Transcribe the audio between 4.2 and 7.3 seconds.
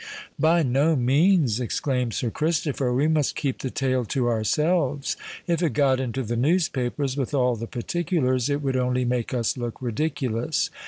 ourselves. If it got into the newspapers,